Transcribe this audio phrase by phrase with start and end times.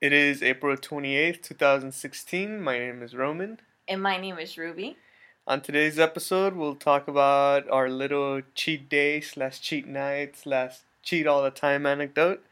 [0.00, 2.60] It is April 28th, 2016.
[2.60, 3.58] My name is Roman.
[3.88, 4.96] And my name is Ruby.
[5.44, 11.26] On today's episode, we'll talk about our little cheat day slash cheat night slash cheat
[11.26, 12.44] all the time anecdote.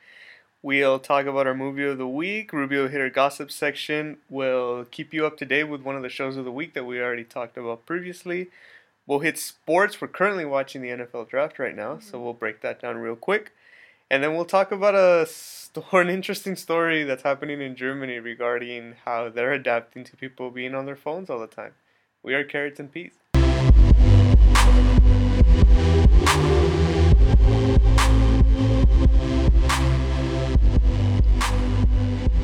[0.61, 2.53] We'll talk about our movie of the week.
[2.53, 4.19] Ruby will hit our gossip section.
[4.29, 6.85] We'll keep you up to date with one of the shows of the week that
[6.85, 8.49] we already talked about previously.
[9.07, 10.01] We'll hit sports.
[10.01, 12.25] We're currently watching the NFL draft right now, so mm-hmm.
[12.25, 13.53] we'll break that down real quick.
[14.09, 18.95] And then we'll talk about a sto- an interesting story that's happening in Germany regarding
[19.05, 21.73] how they're adapting to people being on their phones all the time.
[22.23, 23.15] We are carrots and peas.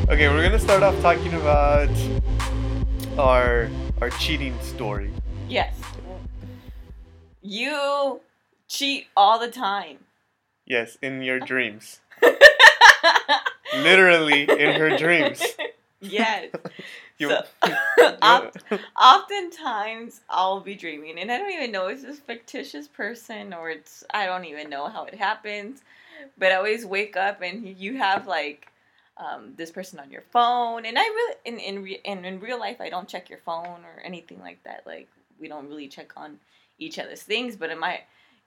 [0.08, 1.88] Okay, we're gonna start off talking about
[3.16, 5.12] our our cheating story.
[5.48, 5.74] Yes.
[7.40, 8.20] You
[8.68, 9.98] cheat all the time.
[10.66, 12.00] Yes, in your dreams.
[13.74, 15.42] Literally in her dreams.
[16.00, 16.50] yes.
[17.18, 17.44] You, So-
[18.22, 18.56] Oft-
[19.00, 23.70] oftentimes I'll be dreaming and I don't even know if it's a fictitious person or
[23.70, 25.82] it's I don't even know how it happens.
[26.38, 28.66] But I always wake up and you have like
[29.18, 32.58] um, this person on your phone and I really in in, re- in in real
[32.58, 34.82] life I don't check your phone or anything like that.
[34.84, 36.38] Like we don't really check on
[36.78, 38.00] each other's things, but in my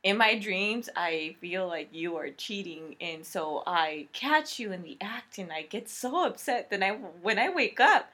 [0.05, 4.83] in my dreams I feel like you are cheating and so I catch you in
[4.83, 8.11] the act and I get so upset that I when I wake up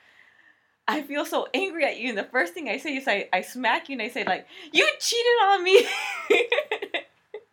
[0.87, 3.41] I feel so angry at you, and the first thing I say is I, I
[3.41, 5.87] smack you and I say like, "You cheated on me."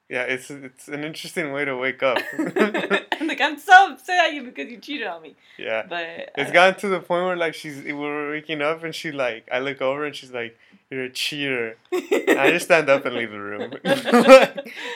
[0.09, 2.19] yeah, it's it's an interesting way to wake up.
[2.39, 2.47] I'm
[3.29, 5.37] like, I'm so upset at you because you cheated on me.
[5.59, 5.85] yeah.
[5.89, 9.49] But It's gotten to the point where like she's we're waking up and she like
[9.53, 10.57] I look over and she's like,
[10.91, 11.77] You're a cheater.
[11.93, 13.73] I just stand up and leave the room.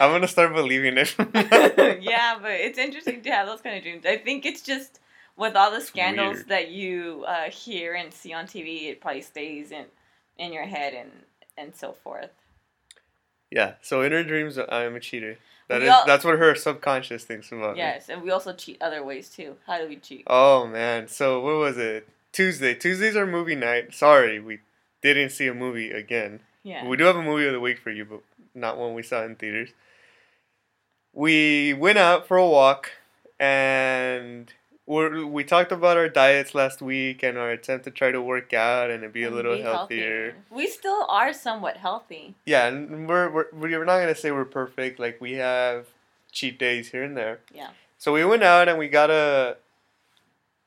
[0.00, 1.14] I'm gonna start believing it.
[2.02, 4.06] yeah, but it's interesting to have those kind of dreams.
[4.06, 5.00] I think it's just
[5.36, 6.48] with all the scandals weird.
[6.48, 9.86] that you uh, hear and see on TV, it probably stays in
[10.38, 11.10] in your head and
[11.58, 12.30] and so forth.
[13.52, 15.36] Yeah, so in her dreams I'm a cheater.
[15.68, 17.78] That is all- that's what her subconscious thinks about me.
[17.80, 19.56] Yes, and we also cheat other ways too.
[19.66, 20.24] How do we cheat?
[20.26, 22.08] Oh man, so what was it?
[22.32, 22.74] Tuesday.
[22.74, 23.94] Tuesday's are movie night.
[23.94, 24.60] Sorry, we
[25.02, 26.40] didn't see a movie again.
[26.62, 26.86] Yeah.
[26.88, 28.20] We do have a movie of the week for you, but
[28.54, 29.70] not one we saw in theaters.
[31.12, 32.90] We went out for a walk,
[33.38, 34.52] and
[34.92, 38.52] we're, we talked about our diets last week and our attempt to try to work
[38.52, 40.34] out and be a little be healthier.
[40.50, 42.34] We still are somewhat healthy.
[42.44, 44.98] Yeah, and we're, we're we're not gonna say we're perfect.
[44.98, 45.86] Like we have
[46.30, 47.40] cheat days here and there.
[47.54, 47.70] Yeah.
[47.98, 49.56] So we went out and we got a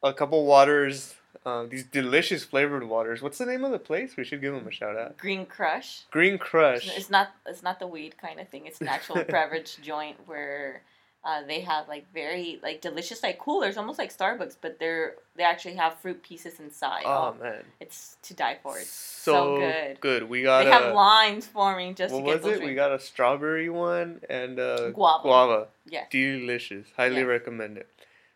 [0.04, 1.16] a couple waters.
[1.46, 3.22] Um, these delicious flavored waters.
[3.22, 4.18] What's the name of the place?
[4.18, 5.16] We should give them a shout out.
[5.18, 6.02] Green Crush.
[6.10, 6.90] Green Crush.
[6.98, 8.66] It's not it's not the weed kind of thing.
[8.66, 10.82] It's an actual beverage joint where
[11.26, 15.44] uh, they have like very like delicious like coolers, almost like Starbucks, but they're they
[15.44, 17.02] actually have fruit pieces inside.
[17.06, 18.78] Oh man, It's to die for.
[18.78, 20.30] It's so, so good.
[20.30, 22.66] We got they have lines forming just what to get was those it?
[22.66, 25.24] We got a strawberry one and a Guava.
[25.24, 25.68] guava.
[25.90, 26.08] Yes.
[26.12, 26.88] Delicious.
[26.96, 27.90] Highly recommend it.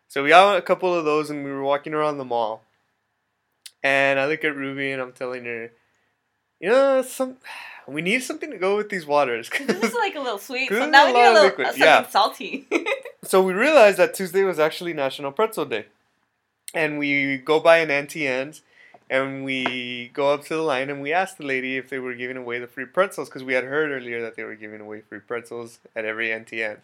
[0.08, 2.64] So we got a couple of those and we were walking around the mall.
[3.84, 5.70] And I look at Ruby and I'm telling her,
[6.58, 7.36] you know, some
[7.92, 9.50] we need something to go with these waters.
[9.50, 10.68] This is like a little sweet.
[10.68, 12.06] so now we need a little uh, something yeah.
[12.06, 12.68] salty.
[13.22, 15.86] so we realized that Tuesday was actually National Pretzel Day.
[16.72, 18.62] And we go by an Auntie Anne's
[19.08, 22.14] and we go up to the line and we asked the lady if they were
[22.14, 25.00] giving away the free pretzels because we had heard earlier that they were giving away
[25.00, 26.78] free pretzels at every Auntie Anne's.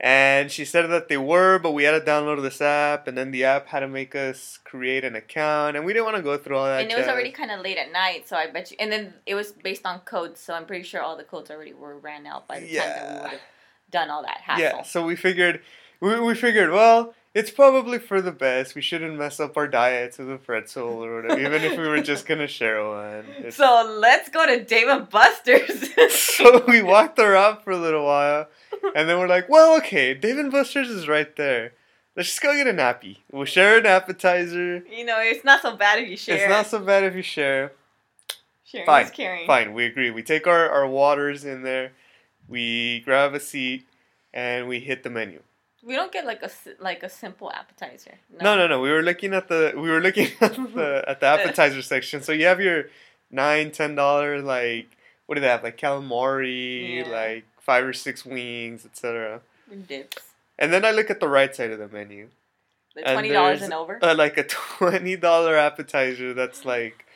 [0.00, 3.32] And she said that they were, but we had to download this app, and then
[3.32, 6.38] the app had to make us create an account, and we didn't want to go
[6.38, 6.82] through all that.
[6.82, 7.12] and it was jazz.
[7.12, 8.76] already kind of late at night, so I bet you.
[8.78, 11.72] And then it was based on codes, so I'm pretty sure all the codes already
[11.72, 13.14] were ran out by the time that Yeah.
[13.16, 13.40] we would have
[13.90, 14.62] done all that hassle.
[14.62, 15.62] Yeah, so we figured,
[16.00, 18.74] we, we figured, well, it's probably for the best.
[18.74, 22.00] We shouldn't mess up our diets with a pretzel or whatever, even if we were
[22.00, 23.24] just gonna share one.
[23.38, 25.88] It's- So let's go to Dave and Buster's.
[26.14, 28.48] so we walked around for a little while,
[28.94, 31.72] and then we're like, well, okay, Dave and Buster's is right there.
[32.16, 33.22] Let's just go get an appy.
[33.30, 34.78] We'll share an appetizer.
[34.90, 36.36] you know, it's not so bad if you share.
[36.36, 37.72] It's not so bad if you share.
[38.64, 39.46] Sharing Fine, is caring.
[39.46, 40.10] Fine, we agree.
[40.10, 41.92] We take our, our waters in there,
[42.48, 43.86] we grab a seat,
[44.34, 45.40] and we hit the menu.
[45.88, 46.50] We don't get like a
[46.88, 48.14] like a simple appetizer.
[48.46, 48.78] No, no, no.
[48.86, 52.22] We were looking at the we were looking at the at the appetizer section.
[52.22, 52.80] So you have your
[53.30, 54.88] nine, ten dollar like
[55.26, 57.08] what do they have like calamari, Yeah.
[57.22, 59.40] like five or six wings, etc.
[59.88, 60.22] Dips.
[60.58, 62.28] And then I look at the right side of the menu,
[62.94, 63.98] The twenty dollars there's, and over.
[64.02, 64.44] uh, like a
[64.78, 67.06] twenty dollar appetizer that's like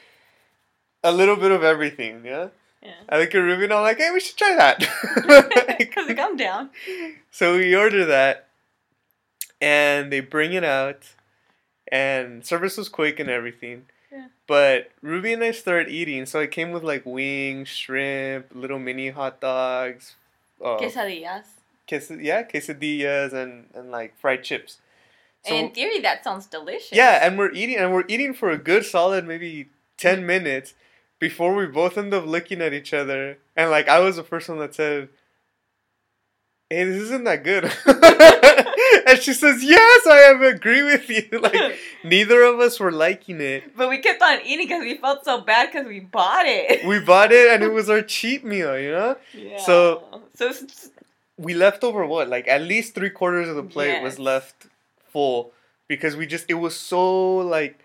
[1.05, 2.25] a little bit of everything.
[2.25, 2.49] Yeah.
[2.83, 2.93] yeah.
[3.09, 4.79] I look at Ruby and I'm like, hey, we should try that.
[5.79, 6.71] Because it come down.
[7.31, 8.49] so we order that,
[9.63, 11.15] and they bring it out,
[11.91, 13.87] and service was quick and everything.
[14.11, 14.27] Yeah.
[14.47, 19.09] But Ruby and I started eating, so it came with like wings, shrimp, little mini
[19.11, 20.17] hot dogs,
[20.63, 21.45] uh, Quesadillas.
[21.89, 24.79] quesad- yeah, quesadillas, and and like fried chips.
[25.47, 26.93] So In theory, that sounds delicious.
[26.93, 30.75] yeah, and we're eating, and we're eating for a good solid maybe ten minutes
[31.19, 34.49] before we both end up looking at each other, and like I was the first
[34.49, 35.09] one that said,
[36.69, 37.65] "Hey, this isn't that good,"
[39.09, 43.41] and she says, "Yes, I am agree with you." Like neither of us were liking
[43.41, 43.77] it.
[43.77, 46.85] but we kept on eating because we felt so bad because we bought it.
[46.87, 49.17] We bought it, and it was our cheat meal, you know.
[49.35, 49.59] yeah.
[49.59, 50.53] So- so
[51.39, 54.67] we left over what like at least three quarters of the plate was left
[55.13, 55.53] full
[55.89, 57.81] because we just it was so like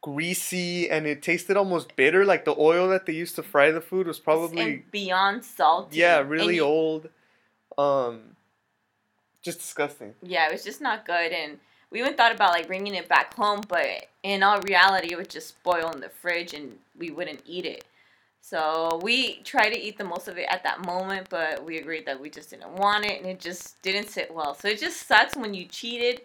[0.00, 3.80] greasy and it tasted almost bitter like the oil that they used to fry the
[3.80, 5.96] food was probably and beyond salty.
[5.98, 7.08] yeah And really you- old
[7.78, 8.31] um
[9.42, 11.58] just disgusting Yeah, it was just not good, and
[11.90, 15.28] we even thought about like bringing it back home, but in all reality, it would
[15.30, 17.84] just spoil in the fridge, and we wouldn't eat it.
[18.40, 22.06] So we tried to eat the most of it at that moment, but we agreed
[22.06, 24.54] that we just didn't want it, and it just didn't sit well.
[24.54, 26.22] So it just sucks when you cheated,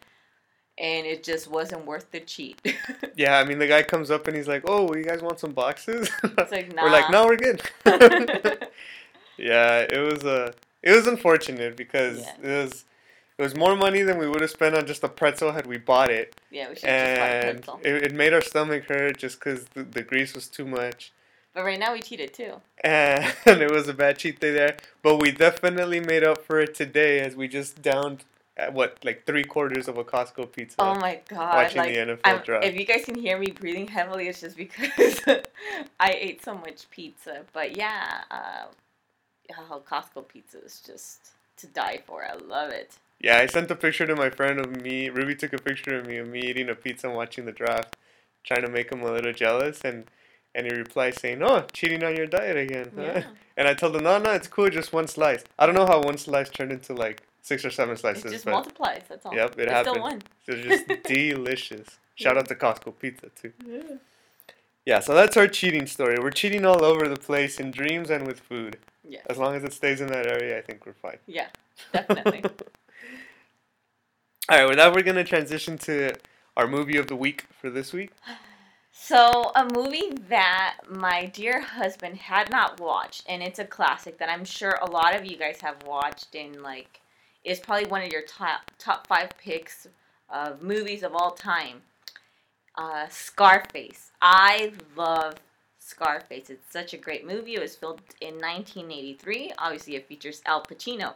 [0.78, 2.60] and it just wasn't worth the cheat.
[3.16, 5.52] yeah i mean the guy comes up and he's like oh you guys want some
[5.52, 6.84] boxes it's like nah.
[6.84, 7.62] we're like no we're good
[9.38, 10.52] yeah it was uh
[10.84, 12.36] it was unfortunate because Yeah.
[12.44, 12.86] it was
[13.38, 15.78] it was more money than we would have spent on just a pretzel had we
[15.78, 18.86] bought it yeah, we should have just bought a and it, it made our stomach
[18.90, 21.12] hurt just because the, the grease was too much
[21.54, 22.54] But right now we cheated too.
[22.84, 26.74] and it was a bad cheat day there but we definitely made up for it
[26.76, 28.24] today as we just downed
[28.58, 31.54] at what like three quarters of a costco pizza Oh my god!
[31.56, 34.42] watching like, the nfl I'm- draft if you guys can hear me breathing heavily, it's
[34.42, 35.22] just because
[36.00, 37.44] I ate so much pizza.
[37.54, 38.66] But yeah, uh,
[39.70, 42.26] oh, Costco pizza is just to die for.
[42.26, 42.96] I love it.
[43.20, 46.06] Yeah i sent a picture to my friend of me ruby took a picture of
[46.06, 47.96] me of me eating a pizza and watching the draft
[48.44, 50.06] trying to make him a little jealous and
[50.56, 52.92] and he replied saying oh cheating on your diet again?
[52.98, 53.24] Yeah.
[53.56, 56.02] and i told him no no it's cool just one slice i don't know how
[56.02, 58.26] one slice turned into like six or seven slices.
[58.26, 59.04] It just multiplies.
[59.08, 59.34] That's all.
[59.34, 59.94] Yep, it it's happened.
[59.94, 60.22] still one.
[60.46, 61.88] They're just delicious.
[62.16, 63.54] Shout out to Costco Pizza too.
[63.66, 63.82] Yeah.
[64.86, 66.18] Yeah, so that's our cheating story.
[66.18, 68.78] We're cheating all over the place in dreams and with food.
[69.04, 69.20] Yeah.
[69.30, 71.18] As long as it stays in that area, I think we're fine.
[71.26, 71.48] Yeah,
[71.92, 72.44] definitely.
[74.50, 76.16] all right, with that, we're gonna transition to
[76.56, 78.12] our movie of the week for this week.
[78.92, 84.30] So, a movie that my dear husband had not watched, and it's a classic that
[84.30, 87.02] I'm sure a lot of you guys have watched, and like,
[87.44, 89.88] is probably one of your top top five picks
[90.30, 91.82] of movies of all time.
[92.76, 94.12] Uh, Scarface.
[94.22, 95.36] I love
[95.80, 96.50] Scarface.
[96.50, 97.56] It's such a great movie.
[97.56, 99.54] It was filmed in 1983.
[99.58, 101.16] Obviously, it features Al Pacino,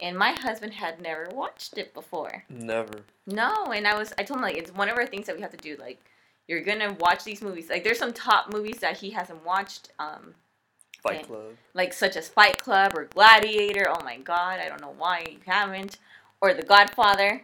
[0.00, 2.44] and my husband had never watched it before.
[2.48, 3.00] Never.
[3.26, 5.42] No, and I was I told him like it's one of our things that we
[5.42, 5.76] have to do.
[5.78, 6.00] Like
[6.46, 7.68] you're gonna watch these movies.
[7.70, 10.34] Like there's some top movies that he hasn't watched, um,
[11.02, 11.24] Fight Okay.
[11.26, 11.56] Club.
[11.74, 13.86] like such as Fight Club or Gladiator.
[13.88, 15.98] Oh my God, I don't know why you haven't.
[16.40, 17.42] Or The Godfather.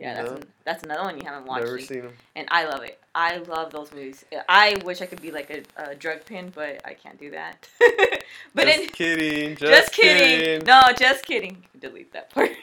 [0.00, 0.36] Yeah, that's No.
[0.36, 1.64] an, that's another one you haven't watched.
[1.66, 2.12] Never seen them.
[2.34, 2.98] and I love it.
[3.14, 4.24] I love those movies.
[4.48, 7.68] I wish I could be like a, a drug pin, but I can't do that.
[8.54, 9.56] but just in, kidding.
[9.56, 10.66] Just, just kidding.
[10.66, 11.62] No, just kidding.
[11.78, 12.50] Delete that part.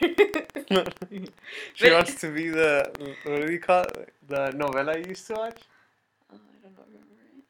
[1.74, 2.90] she But- wants to be the
[3.24, 4.12] what do you call it?
[4.26, 5.60] The novela you used to watch?
[6.32, 7.44] Oh, I don't remember it.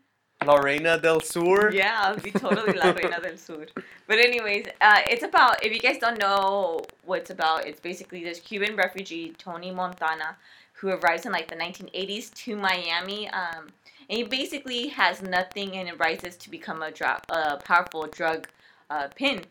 [0.44, 1.72] La Reina del Sur.
[1.72, 3.66] Yeah, I'll be totally La Reina del Sur.
[4.06, 8.22] But anyways, uh, it's about if you guys don't know what it's about, it's basically
[8.22, 10.36] this Cuban refugee Tony Montana
[10.74, 13.28] who arrives in like the 1980s to Miami.
[13.30, 13.70] Um,
[14.08, 18.48] and he basically has nothing and rises to become a dra- a powerful drug
[18.90, 19.44] uh, pin.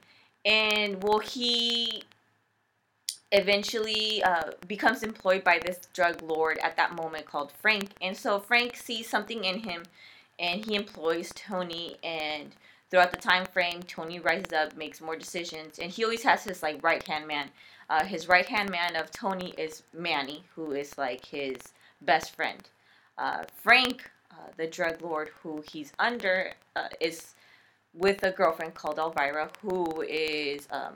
[0.45, 2.03] And well, he
[3.33, 7.89] eventually uh, becomes employed by this drug lord at that moment called Frank.
[8.01, 9.83] And so Frank sees something in him
[10.39, 12.55] and he employs Tony and
[12.89, 16.63] throughout the time frame Tony rises up, makes more decisions, and he always has his
[16.63, 17.49] like right hand man.
[17.89, 21.55] Uh, his right hand man of Tony is Manny, who is like his
[22.01, 22.69] best friend.
[23.17, 27.33] Uh, Frank, uh, the drug lord who he's under, uh, is
[27.93, 30.95] with a girlfriend called Elvira, who is um,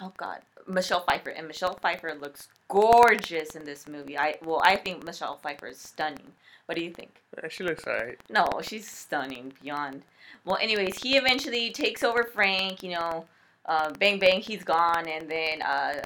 [0.00, 4.16] oh god, Michelle Pfeiffer, and Michelle Pfeiffer looks gorgeous in this movie.
[4.18, 6.32] I well, I think Michelle Pfeiffer is stunning.
[6.66, 7.20] What do you think?
[7.36, 8.18] Uh, She looks alright.
[8.30, 10.02] No, she's stunning beyond.
[10.46, 12.82] Well, anyways, he eventually takes over Frank.
[12.82, 13.24] You know,
[13.66, 16.02] uh, bang bang, he's gone, and then uh,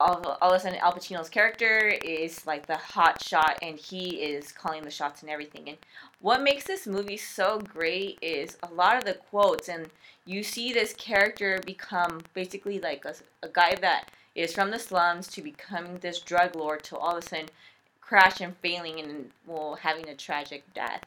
[0.00, 3.76] all, of- all of a sudden, Al Pacino's character is like the hot shot, and
[3.78, 5.68] he is calling the shots and everything.
[5.68, 5.78] And
[6.24, 9.90] what makes this movie so great is a lot of the quotes, and
[10.24, 15.28] you see this character become basically like a, a guy that is from the slums
[15.28, 17.50] to becoming this drug lord to all of a sudden
[18.00, 21.02] crash and failing and well having a tragic death.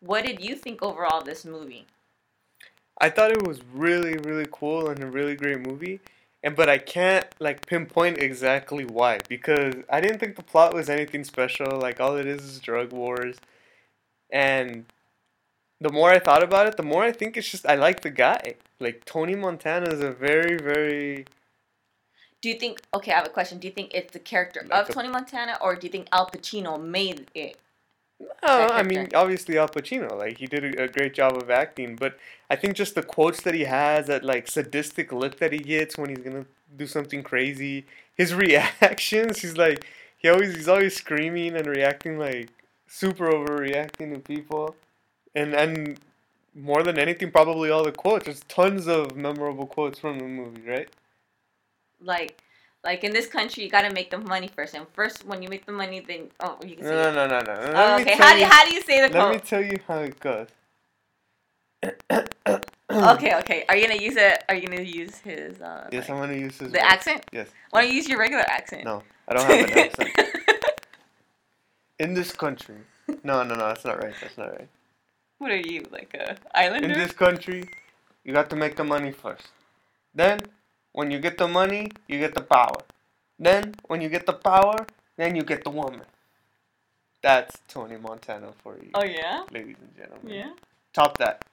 [0.00, 1.84] What did you think overall of this movie?
[2.98, 6.00] I thought it was really, really cool and a really great movie.
[6.42, 10.88] And but I can't like pinpoint exactly why because I didn't think the plot was
[10.88, 11.78] anything special.
[11.78, 13.36] Like all it is is drug wars,
[14.34, 14.84] and
[15.80, 18.10] the more I thought about it, the more I think it's just I like the
[18.10, 18.54] guy.
[18.80, 21.24] Like Tony Montana is a very, very.
[22.42, 22.82] Do you think?
[22.92, 23.58] Okay, I have a question.
[23.58, 26.08] Do you think it's the character Like of the- Tony Montana, or do you think
[26.12, 27.56] Al Pacino made it?
[28.42, 30.16] Oh, That I mean, obviously Al Pacino.
[30.16, 32.18] Like he did a, a great job of acting, but
[32.50, 35.96] I think just the quotes that he has, that like sadistic look that he gets
[35.98, 39.40] when he's gonna do something crazy, his reactions.
[39.40, 39.86] He's like,
[40.18, 42.48] he always he's always screaming and reacting like
[43.00, 44.74] super overreacting to people,
[45.34, 45.98] and and
[46.54, 48.24] more than anything, probably all the quotes.
[48.26, 50.88] There's tons of memorable quotes from the movie, right?
[52.00, 52.40] Like,
[52.84, 55.66] like in this country, you gotta make the money first, and first when you make
[55.66, 56.90] the money, then oh, you can say.
[56.90, 57.72] No, no, no, no, no.
[57.74, 59.32] Oh, okay, how do you- how do you say the quote?
[59.32, 60.48] Let me tell you how it goes.
[62.90, 63.64] Okay, okay.
[63.68, 64.44] Are you gonna use it?
[64.48, 65.60] Are you gonna use his?
[65.60, 66.92] Uh, Yes, I'm gonna use his the voice.
[66.94, 67.24] accent.
[67.32, 67.48] Yes.
[67.70, 68.84] Why don't you use your regular accent?
[68.84, 70.10] No, I don't have an accent.
[72.04, 72.76] In this country.
[73.22, 74.14] No, no, no, that's not right.
[74.20, 74.68] That's not right.
[75.38, 76.88] what are you like a islander?
[76.88, 77.60] In this country,
[78.24, 79.48] you got to make the money first.
[80.14, 80.40] Then,
[80.92, 82.80] when you get the money, you get the power.
[83.38, 86.02] Then, when you get the power, then you get the woman.
[87.22, 90.28] That's Tony Montana for you, oh yeah, ladies and gentlemen.
[90.40, 90.52] yeah.
[90.92, 91.44] Top that.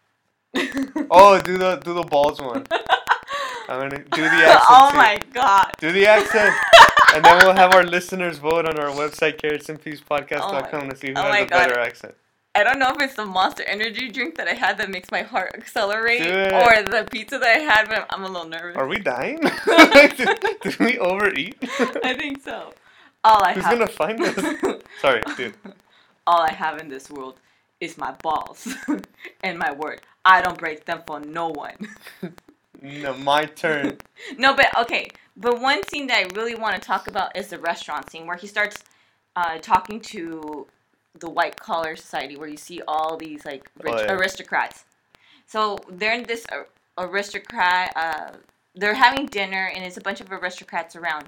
[1.10, 2.66] Oh, do the do the balls one.
[3.70, 4.66] I'm gonna do the oh accent.
[4.70, 4.98] oh too.
[4.98, 5.72] my god.
[5.80, 6.54] Do the accent.
[7.14, 11.14] And then we'll have our listeners vote on our website, carrotsandpeaspodcast.com, oh to see who
[11.18, 11.88] oh has a better God.
[11.88, 12.16] accent.
[12.54, 15.22] I don't know if it's the Monster Energy drink that I had that makes my
[15.22, 18.76] heart accelerate, or the pizza that I had, but I'm a little nervous.
[18.76, 19.40] Are we dying?
[19.40, 20.18] did,
[20.62, 21.56] did we overeat?
[22.04, 22.74] I think so.
[23.24, 23.74] All I Who's have.
[23.78, 24.82] gonna find us?
[25.02, 25.54] Sorry, dude.
[26.28, 27.40] All I have in this world
[27.80, 28.68] is my balls
[29.44, 30.02] and my word.
[30.26, 31.76] I don't break them for no one.
[32.82, 33.98] No, my turn.
[34.38, 35.10] No, but okay.
[35.38, 38.38] But one scene that I really want to talk about is the restaurant scene where
[38.38, 38.84] he starts
[39.36, 40.68] uh, talking to
[41.20, 44.12] the white collar society, where you see all these like rich Oh, yeah.
[44.14, 44.86] aristocrats.
[45.48, 47.94] So they're in this ar- aristocrat.
[47.96, 48.32] Uh,
[48.76, 51.26] they're having dinner, and it's a bunch of aristocrats around.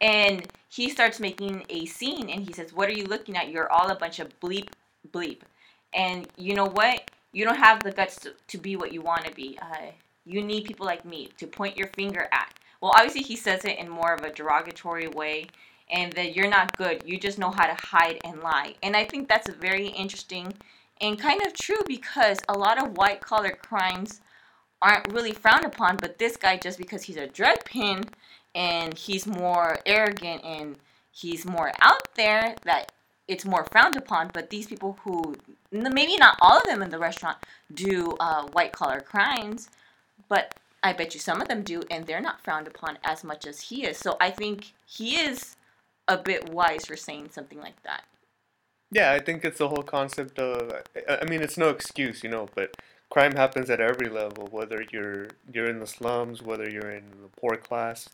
[0.00, 3.50] And he starts making a scene, and he says, "What are you looking at?
[3.50, 4.70] You're all a bunch of bleep,
[5.12, 5.40] bleep."
[5.92, 7.10] And you know what?
[7.32, 9.58] You don't have the guts to, to be what you want to be.
[9.60, 9.92] Uh,
[10.30, 12.54] you need people like me to point your finger at.
[12.80, 15.46] Well, obviously, he says it in more of a derogatory way,
[15.90, 17.02] and that you're not good.
[17.04, 18.74] You just know how to hide and lie.
[18.82, 20.54] And I think that's very interesting
[21.00, 24.20] and kind of true because a lot of white collar crimes
[24.82, 28.04] aren't really frowned upon, but this guy, just because he's a drug pin
[28.54, 30.76] and he's more arrogant and
[31.10, 32.92] he's more out there, that
[33.28, 34.30] it's more frowned upon.
[34.32, 35.36] But these people who,
[35.70, 37.38] maybe not all of them in the restaurant,
[37.74, 39.70] do uh, white collar crimes,
[40.28, 43.46] but I bet you some of them do, and they're not frowned upon as much
[43.46, 43.98] as he is.
[43.98, 45.56] So I think he is
[46.08, 48.04] a bit wise for saying something like that.
[48.90, 50.72] Yeah, I think it's the whole concept of.
[51.08, 52.76] I mean, it's no excuse, you know, but
[53.10, 54.48] crime happens at every level.
[54.50, 58.08] Whether you're you're in the slums, whether you're in the poor class,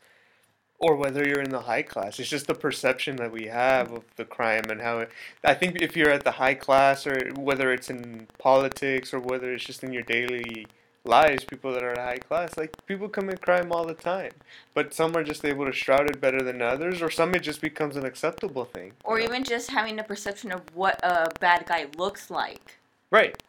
[0.79, 2.19] or whether you're in the high class.
[2.19, 5.09] It's just the perception that we have of the crime and how it.
[5.43, 9.51] I think if you're at the high class, or whether it's in politics, or whether
[9.53, 10.67] it's just in your daily
[11.07, 14.31] lives, people that are at high class, like people commit crime all the time.
[14.73, 17.61] But some are just able to shroud it better than others, or some it just
[17.61, 18.93] becomes an acceptable thing.
[19.03, 19.25] Or know?
[19.25, 22.77] even just having a perception of what a bad guy looks like.
[23.11, 23.41] Right.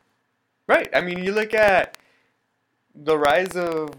[0.66, 0.88] Right.
[0.94, 1.98] I mean, you look at
[2.94, 3.90] the rise of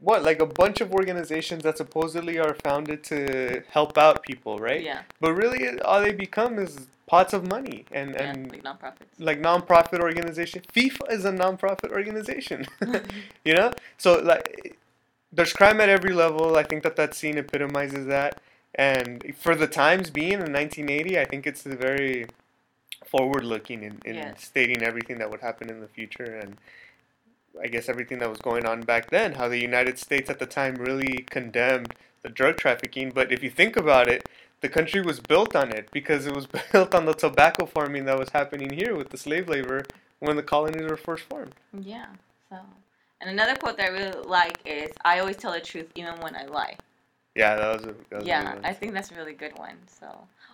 [0.00, 4.82] what, like a bunch of organizations that supposedly are founded to help out people, right?
[4.82, 5.02] Yeah.
[5.20, 9.06] But really, all they become is pots of money and yeah, and like nonprofits.
[9.18, 10.62] like non-profit organization.
[10.72, 12.66] FIFA is a non-profit organization.
[13.44, 14.76] you know, so like
[15.32, 16.56] there's crime at every level.
[16.56, 18.40] I think that that scene epitomizes that.
[18.74, 22.26] And for the times being in 1980, I think it's a very
[23.06, 24.44] forward-looking in, in Yes.
[24.44, 26.56] stating everything that would happen in the future and.
[27.62, 30.46] I guess everything that was going on back then, how the United States at the
[30.46, 33.10] time really condemned the drug trafficking.
[33.10, 34.28] But if you think about it,
[34.60, 38.18] the country was built on it because it was built on the tobacco farming that
[38.18, 39.84] was happening here with the slave labor
[40.20, 41.54] when the colonies were first formed.
[41.80, 42.06] Yeah.
[42.50, 42.56] So,
[43.20, 46.34] and another quote that I really like is, "I always tell the truth even when
[46.34, 46.76] I lie."
[47.34, 48.58] Yeah, that was a that was a yeah.
[48.64, 49.76] I think that's a really good one.
[49.86, 50.06] So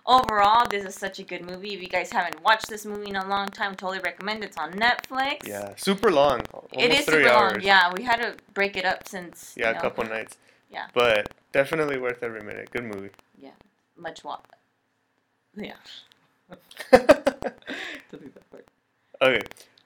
[0.05, 1.73] overall, this is such a good movie.
[1.73, 4.47] If you guys haven't watched this movie in a long time, totally recommend it.
[4.47, 5.47] It's on Netflix.
[5.47, 6.41] yeah, super long.
[6.73, 7.53] It is three super hours.
[7.53, 7.61] long.
[7.63, 10.37] Yeah, we had to break it up since Yeah, you a couple nights.
[10.71, 10.87] Yeah.
[10.93, 12.71] But definitely worth every minute.
[12.71, 13.09] Good movie.
[13.41, 13.51] Yeah,
[13.97, 14.39] much wa-
[15.55, 15.73] Yeah.
[16.93, 17.51] okay.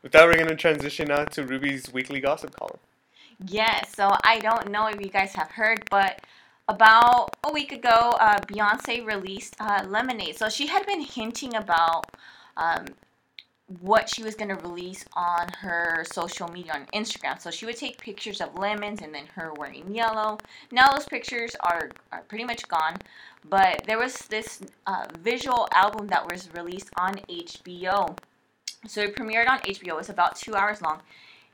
[0.01, 2.77] With that, we're going to transition now to Ruby's weekly gossip column.
[3.45, 6.21] Yes, so I don't know if you guys have heard, but
[6.69, 10.37] about a week ago, uh, Beyonce released uh, Lemonade.
[10.37, 12.05] So she had been hinting about
[12.55, 12.85] um,
[13.81, 17.41] what she was going to release on her social media on Instagram.
[17.41, 20.37] So she would take pictures of lemons and then her wearing yellow.
[20.71, 22.97] Now those pictures are, are pretty much gone,
[23.49, 28.15] but there was this uh, visual album that was released on HBO.
[28.87, 29.99] So it premiered on HBO.
[29.99, 31.01] It's about two hours long.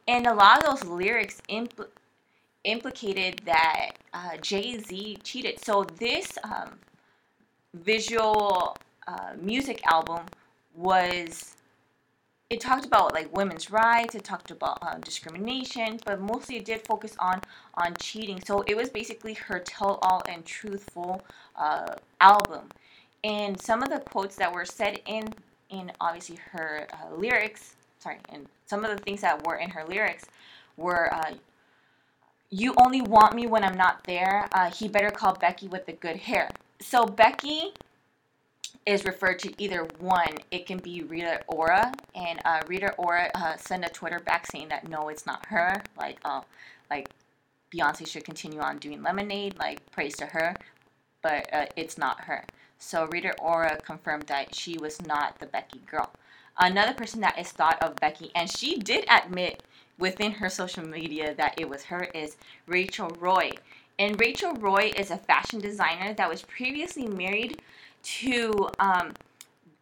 [0.07, 1.87] And a lot of those lyrics impl-
[2.65, 5.63] implicated that uh, Jay Z cheated.
[5.63, 6.71] So this um,
[7.73, 10.25] visual uh, music album
[10.75, 11.55] was
[12.49, 16.81] it talked about like women's rights it talked about uh, discrimination but mostly it did
[16.85, 17.41] focus on
[17.75, 21.21] on cheating so it was basically her tell all and truthful
[21.57, 22.69] uh, album
[23.23, 25.33] and some of the quotes that were said in
[25.71, 29.85] in obviously her uh, lyrics sorry and some of the things that were in her
[29.85, 30.25] lyrics
[30.77, 31.33] were uh,
[32.55, 35.93] you only want me when i'm not there uh, he better call becky with the
[35.93, 37.73] good hair so becky
[38.85, 40.37] is referred to either one.
[40.51, 44.87] It can be Rita Ora, and uh, Rita Ora uh, a Twitter back saying that
[44.87, 45.81] no, it's not her.
[45.97, 46.41] Like, uh,
[46.89, 47.09] like
[47.73, 49.57] Beyonce should continue on doing Lemonade.
[49.57, 50.55] Like, praise to her,
[51.23, 52.45] but uh, it's not her.
[52.77, 56.11] So Rita Ora confirmed that she was not the Becky girl.
[56.57, 59.63] Another person that is thought of Becky, and she did admit
[59.97, 62.37] within her social media that it was her, is
[62.67, 63.51] Rachel Roy.
[63.97, 67.61] And Rachel Roy is a fashion designer that was previously married
[68.03, 69.13] to um,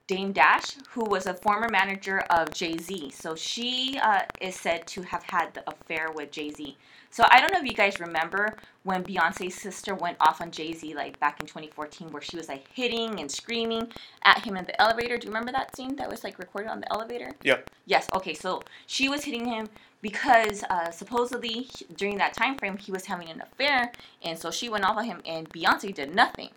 [0.06, 3.12] Dame Dash, who was a former manager of Jay Z.
[3.12, 6.76] So she uh, is said to have had the affair with Jay Z.
[7.10, 10.74] So I don't know if you guys remember when Beyonce's sister went off on Jay
[10.74, 13.88] Z, like back in 2014, where she was like hitting and screaming
[14.24, 15.18] at him in the elevator.
[15.18, 17.32] Do you remember that scene that was like recorded on the elevator?
[17.42, 17.60] Yeah.
[17.86, 18.10] Yes.
[18.14, 18.34] Okay.
[18.34, 19.70] So she was hitting him
[20.02, 24.68] because uh, supposedly during that time frame he was having an affair, and so she
[24.68, 26.50] went off on him, and Beyonce did nothing.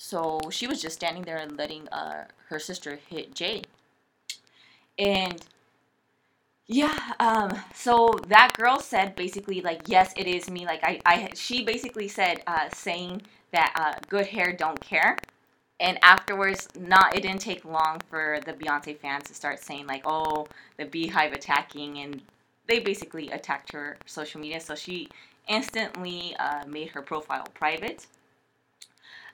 [0.00, 3.64] So she was just standing there and letting uh, her sister hit Jay.
[4.96, 5.44] And
[6.68, 10.64] yeah, um, so that girl said basically like, yes, it is me.
[10.66, 15.18] Like I, I she basically said uh, saying that uh, good hair don't care.
[15.80, 20.02] And afterwards, not it didn't take long for the Beyonce fans to start saying like,
[20.04, 22.22] oh, the BeyHive attacking, and
[22.68, 24.60] they basically attacked her social media.
[24.60, 25.08] So she
[25.48, 28.06] instantly uh, made her profile private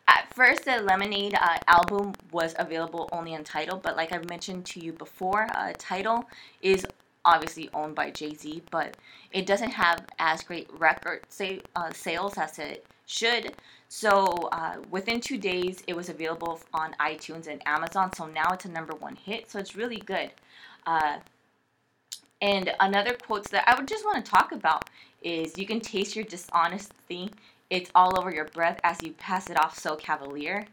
[0.07, 4.67] at first, the Lemonade uh, album was available only on Tidal, but like I've mentioned
[4.67, 6.25] to you before, uh, Tidal
[6.61, 6.87] is
[7.25, 8.97] obviously owned by Jay Z, but
[9.33, 13.55] it doesn't have as great record say, uh, sales as it should.
[13.89, 18.13] So uh, within two days, it was available on iTunes and Amazon.
[18.15, 19.51] So now it's a number one hit.
[19.51, 20.31] So it's really good.
[20.87, 21.19] Uh,
[22.43, 24.91] and another quote that I would just want to talk about
[25.23, 27.31] is you can taste your dishonesty
[27.71, 30.67] it's all over your breath as you pass it off so cavalier.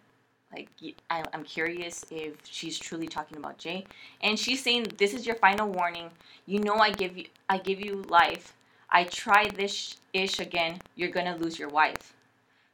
[0.54, 0.70] Like
[1.10, 3.86] I'm curious if she's truly talking about Jay,
[4.22, 6.10] and she's saying this is your final warning.
[6.46, 8.54] You know I give you I give you life.
[8.90, 10.80] I try this ish again.
[10.96, 12.14] You're gonna lose your wife.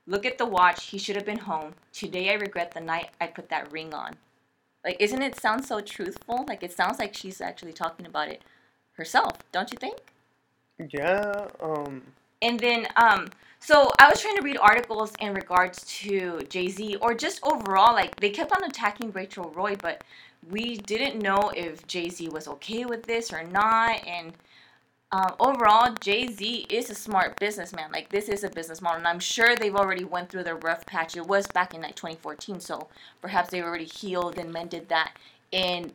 [0.08, 0.86] Look at the watch.
[0.86, 1.74] He should have been home.
[1.94, 4.16] Today I regret the night I put that ring on.
[4.84, 6.46] Like, isn't it sound so truthful?
[6.48, 8.42] Like it sounds like she's actually talking about it
[8.94, 9.38] herself.
[9.52, 9.98] Don't you think?
[10.92, 11.48] Yeah.
[11.62, 12.02] Um.
[12.42, 13.28] And then um
[13.60, 17.94] so I was trying to read articles in regards to Jay Z or just overall,
[17.94, 20.04] like they kept on attacking Rachel Roy, but
[20.50, 24.06] we didn't know if Jay Z was okay with this or not.
[24.08, 24.34] And
[25.12, 27.92] um, overall, Jay Z is a smart businessman.
[27.92, 30.86] Like this is a business model, and I'm sure they've already went through their rough
[30.86, 31.18] patch.
[31.18, 32.88] It was back in like 2014, so
[33.22, 35.14] perhaps they already healed and mended that.
[35.54, 35.94] And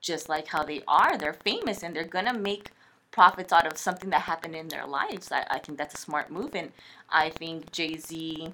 [0.00, 2.70] just like how they are, they're famous and they're gonna make
[3.14, 5.30] profits out of something that happened in their lives.
[5.30, 6.70] I, I think that's a smart move, and
[7.08, 8.52] I think Jay Z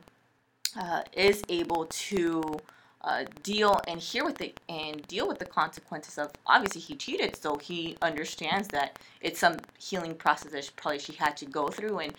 [0.83, 2.23] uh, is able to
[3.09, 7.35] uh, deal and hear with it and deal with the consequences of obviously he cheated,
[7.43, 11.69] so he understands that it's some healing process that she, probably she had to go
[11.69, 12.13] through, and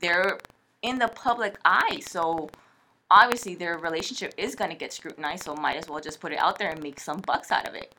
[0.00, 0.38] they're
[0.82, 2.50] in the public eye, so
[3.10, 6.38] obviously their relationship is going to get scrutinized, so might as well just put it
[6.38, 7.94] out there and make some bucks out of it.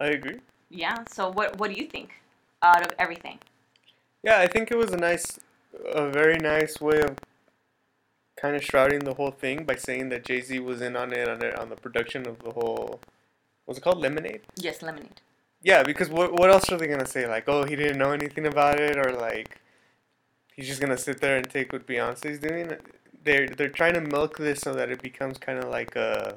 [0.00, 0.40] I agree.
[0.70, 1.04] Yeah.
[1.08, 2.10] So what what do you think?
[2.64, 3.38] Out of everything.
[4.22, 5.38] Yeah, I think it was a nice,
[5.92, 7.18] a very nice way of
[8.36, 11.28] kind of shrouding the whole thing by saying that Jay Z was in on it
[11.28, 13.00] on it on the production of the whole.
[13.66, 14.00] Was it called?
[14.00, 14.42] Lemonade.
[14.56, 15.20] Yes, Lemonade.
[15.62, 17.26] Yeah, because what what else are they gonna say?
[17.26, 19.60] Like, oh, he didn't know anything about it, or like,
[20.54, 22.76] he's just gonna sit there and take what Beyonce's doing.
[23.22, 26.36] They're they're trying to milk this so that it becomes kind of like a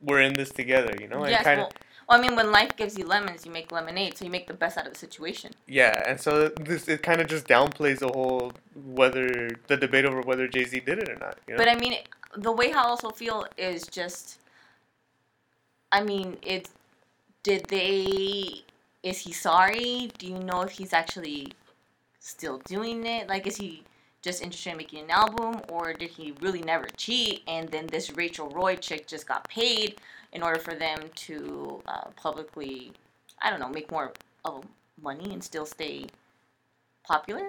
[0.00, 1.42] we're in this together, you know, and yes.
[1.42, 1.72] kind of Well,
[2.08, 4.16] well, I mean, when life gives you lemons, you make lemonade.
[4.16, 5.52] So you make the best out of the situation.
[5.66, 10.22] yeah, and so this it kind of just downplays the whole whether the debate over
[10.22, 11.38] whether Jay Z did it or not.
[11.46, 11.58] You know?
[11.58, 11.96] But I mean,
[12.36, 14.38] the way I also feel is just.
[15.92, 16.70] I mean, it.
[17.42, 18.64] Did they?
[19.02, 20.10] Is he sorry?
[20.18, 21.52] Do you know if he's actually
[22.20, 23.28] still doing it?
[23.28, 23.84] Like, is he
[24.22, 27.42] just interested in making an album, or did he really never cheat?
[27.46, 30.00] And then this Rachel Roy chick just got paid
[30.32, 32.92] in order for them to uh, publicly,
[33.40, 34.12] I don't know, make more
[34.44, 34.64] of
[35.00, 36.06] money and still stay
[37.04, 37.48] popular.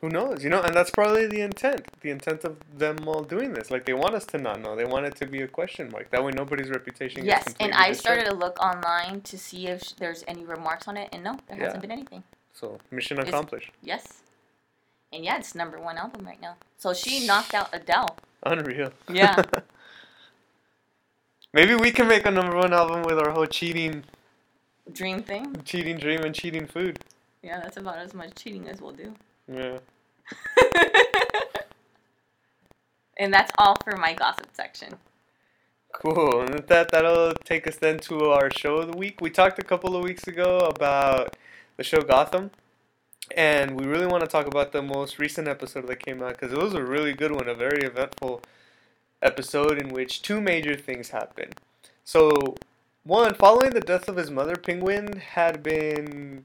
[0.00, 0.42] Who knows?
[0.42, 1.86] You know, and that's probably the intent.
[2.00, 3.70] The intent of them all doing this.
[3.70, 4.74] Like they want us to not know.
[4.74, 6.10] They want it to be a question mark.
[6.10, 7.26] That way, nobody's reputation.
[7.26, 11.10] Yes, and I started to look online to see if there's any remarks on it,
[11.12, 11.64] and no, there Yeah.
[11.64, 12.22] hasn't been anything.
[12.54, 13.72] So mission It's- accomplished.
[13.82, 14.22] Yes,
[15.12, 16.56] and yeah, it's number one album right now.
[16.78, 18.16] So she knocked out Adele.
[18.44, 18.92] Unreal.
[19.12, 19.42] Yeah.
[21.52, 24.04] Maybe we can make a number one album with our whole cheating,
[24.92, 25.56] Dream thing.
[25.64, 27.00] cheating dream and cheating food.
[27.42, 29.14] Yeah, that's about as much cheating as we'll do.
[29.52, 29.78] Yeah.
[33.16, 34.94] and that's all for my gossip section.
[35.92, 36.42] Cool.
[36.42, 39.20] And with that, that'll take us then to our show of the week.
[39.20, 41.36] We talked a couple of weeks ago about
[41.76, 42.52] the show Gotham.
[43.36, 46.52] And we really want to talk about the most recent episode that came out because
[46.52, 48.42] it was a really good one, a very eventful
[49.22, 51.54] episode in which two major things happened.
[52.04, 52.56] So,
[53.04, 56.44] one, following the death of his mother, Penguin had been.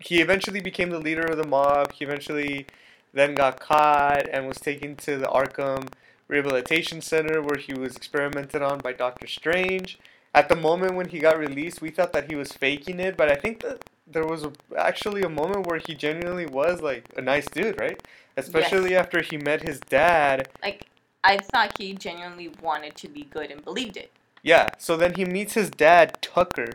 [0.00, 1.92] He eventually became the leader of the mob.
[1.92, 2.66] He eventually
[3.12, 5.88] then got caught and was taken to the Arkham
[6.28, 9.98] Rehabilitation Center where he was experimented on by Doctor Strange.
[10.34, 13.28] At the moment when he got released, we thought that he was faking it, but
[13.28, 17.20] I think that there was a, actually a moment where he genuinely was like a
[17.20, 18.00] nice dude, right?
[18.36, 20.48] Especially after he met his dad.
[20.62, 20.86] Like,
[21.24, 24.12] I thought he genuinely wanted to be good and believed it.
[24.42, 26.72] Yeah, so then he meets his dad, Tucker,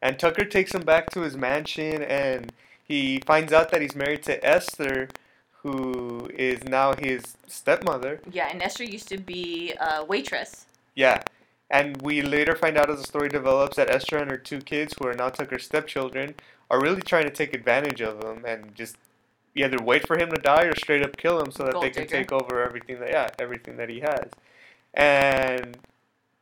[0.00, 2.52] and Tucker takes him back to his mansion and
[2.84, 5.08] he finds out that he's married to Esther,
[5.62, 8.20] who is now his stepmother.
[8.30, 10.66] Yeah, and Esther used to be a waitress.
[10.94, 11.22] Yeah.
[11.70, 14.94] And we later find out as the story develops that Esther and her two kids,
[14.98, 16.34] who are now Tucker's stepchildren,
[16.72, 18.96] are really trying to take advantage of him and just
[19.54, 21.90] either wait for him to die or straight up kill him so that Gold they
[21.90, 22.16] can digger.
[22.18, 24.30] take over everything that yeah, everything that he has.
[24.94, 25.78] And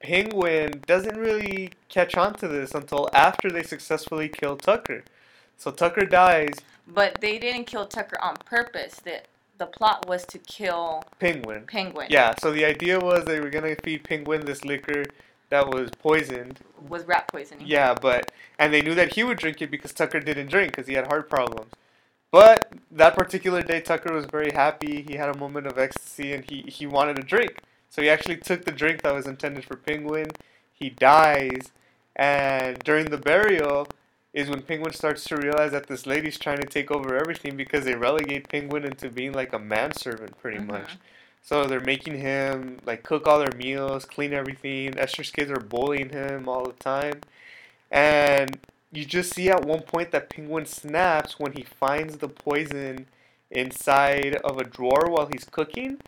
[0.02, 5.04] Penguin doesn't really catch on to this until after they successfully kill Tucker.
[5.58, 8.96] So Tucker dies, But they didn't kill Tucker on purpose.
[9.04, 9.22] The,
[9.58, 11.68] the plot was to kill Penguin.
[11.68, 12.08] Penguin.
[12.10, 15.04] Yeah, so the idea was they were gonna feed Penguin this liquor
[15.50, 17.66] that was poisoned Was rat poisoning.
[17.66, 20.86] Yeah, but and they knew that he would drink it because Tucker didn't drink because
[20.86, 21.72] he had heart problems.
[22.30, 25.02] But that particular day, Tucker was very happy.
[25.02, 27.60] He had a moment of ecstasy and he he wanted a drink.
[27.90, 30.28] So he actually took the drink that was intended for Penguin.
[30.72, 31.72] He dies,
[32.16, 33.88] and during the burial
[34.32, 37.84] is when Penguin starts to realize that this lady's trying to take over everything because
[37.84, 40.66] they relegate Penguin into being like a manservant pretty Mhm.
[40.68, 40.96] much.
[41.42, 44.98] So they're making him like cook all their meals, clean everything.
[44.98, 47.20] Esther's kids are bullying him all the time.
[47.90, 48.58] And
[48.92, 53.06] you just see at one point that Penguin snaps when he finds the poison
[53.50, 55.98] inside of a drawer while he's cooking.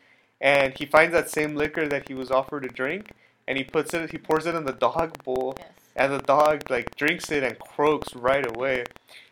[0.40, 3.12] And he finds that same liquor that he was offered to drink.
[3.48, 5.54] And he puts it, he pours it in the dog bowl.
[5.58, 5.68] Yes.
[5.96, 8.84] And the dog like drinks it and croaks right away.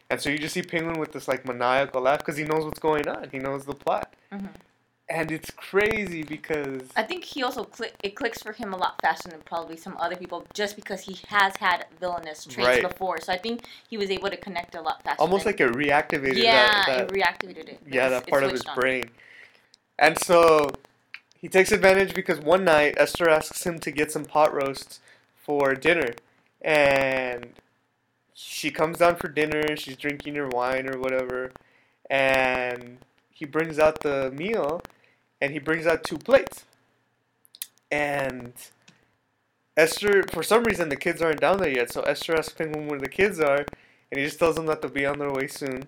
[0.08, 2.80] And so you just see Penguin with this like maniacal laugh because he knows what's
[2.80, 3.28] going on.
[3.30, 4.12] He knows the plot.
[4.32, 4.48] Mhm.
[5.10, 8.94] And it's crazy because I think he also click it clicks for him a lot
[9.02, 12.82] faster than probably some other people, just because he has had villainous traits Right.
[12.82, 13.20] before.
[13.20, 15.20] So I think he was able to connect a lot faster.
[15.20, 17.80] almost like it reactivated yeah, that, that it reactivated it.
[17.90, 18.76] yeah, that part of his on.
[18.76, 19.10] brain.
[19.98, 20.70] And so
[21.40, 25.00] he takes advantage because one night Esther asks him to get some pot roasts
[25.34, 26.12] for dinner.
[26.62, 27.48] And
[28.34, 31.50] she comes down for dinner, she's drinking her wine or whatever,
[32.08, 32.98] and
[33.30, 34.82] he brings out the meal
[35.40, 36.64] and he brings out two plates.
[37.90, 38.52] And
[39.76, 43.00] Esther, for some reason, the kids aren't down there yet, so Esther asks Penguin where
[43.00, 43.64] the kids are,
[44.10, 45.86] and he just tells them that they'll be on their way soon.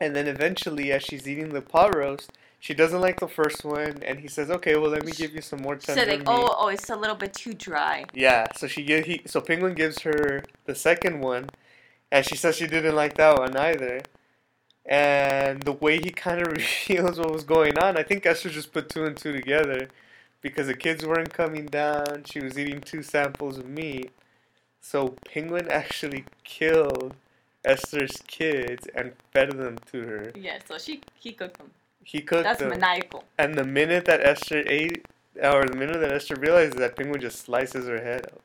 [0.00, 4.02] And then eventually, as she's eating the pot roast, she doesn't like the first one,
[4.02, 6.36] and he says, "Okay, well, let me give you some more So tender like, oh,
[6.36, 8.04] meat." oh, oh, it's a little bit too dry.
[8.12, 11.50] Yeah, so she he so Penguin gives her the second one,
[12.10, 14.02] and she says she didn't like that one either.
[14.88, 16.48] And the way he kind of
[16.88, 19.88] reveals what was going on, I think Esther just put two and two together,
[20.40, 22.24] because the kids weren't coming down.
[22.24, 24.10] She was eating two samples of meat,
[24.80, 27.14] so Penguin actually killed
[27.64, 30.32] Esther's kids and fed them to her.
[30.34, 31.70] Yeah, so she he cooked them.
[32.02, 32.70] He cooked That's them.
[32.70, 33.24] maniacal.
[33.36, 35.04] And the minute that Esther ate
[35.42, 38.40] or the minute that Esther realizes that Penguin just slices her head up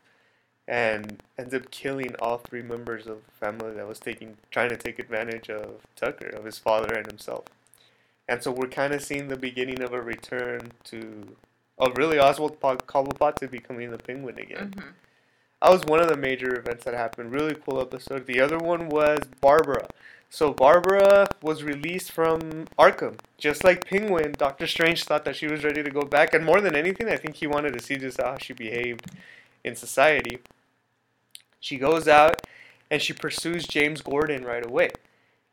[0.67, 4.77] and ends up killing all three members of the family that was taking trying to
[4.77, 7.45] take advantage of Tucker, of his father and himself.
[8.27, 11.35] And so we're kind of seeing the beginning of a return to,
[11.77, 14.73] of really Oswald Cobblepot to becoming the Penguin again.
[14.77, 14.89] Mm-hmm.
[15.61, 17.33] That was one of the major events that happened.
[17.33, 18.25] Really cool episode.
[18.25, 19.87] The other one was Barbara.
[20.29, 23.19] So Barbara was released from Arkham.
[23.37, 26.33] Just like Penguin, Doctor Strange thought that she was ready to go back.
[26.33, 29.05] And more than anything, I think he wanted to see just how she behaved
[29.63, 30.39] in society.
[31.59, 32.41] She goes out
[32.91, 34.89] and she pursues James Gordon right away.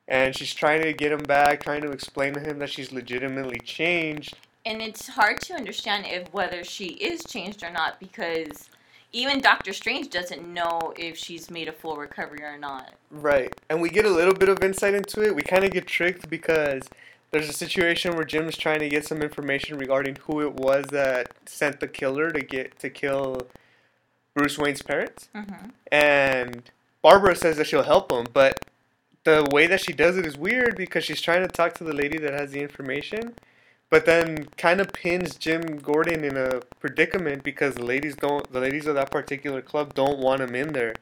[0.09, 3.61] And she's trying to get him back, trying to explain to him that she's legitimately
[3.61, 4.37] changed.
[4.67, 8.69] And it's hard to understand if whether she is changed or not because
[9.13, 12.95] even Doctor Strange doesn't know if she's made a full recovery or not.
[13.11, 13.55] Right.
[13.69, 15.35] And we get a little bit of insight into it.
[15.35, 16.83] We kind of get tricked because
[17.31, 21.33] there's a situation where Jim's trying to get some information regarding who it was that
[21.47, 23.49] sent the killer to get to kill
[24.35, 25.29] Bruce Wayne's parents.
[25.35, 25.71] Mm-hmm.
[25.91, 26.71] And
[27.03, 28.65] Barbara says that she'll help him, but
[29.25, 31.93] the way that she does it is weird because she's trying to talk to the
[31.93, 33.35] lady that has the information
[33.91, 38.61] but then kind of pins Jim Gordon in a predicament because the ladies don't the
[38.61, 40.95] ladies of that particular club don't want him in there.